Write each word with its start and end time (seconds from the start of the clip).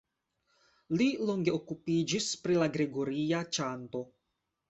Li 1.01 1.09
longe 1.31 1.53
okupiĝis 1.57 2.31
pri 2.45 2.57
la 2.61 2.69
gregoria 2.79 3.45
ĉanto. 3.59 4.05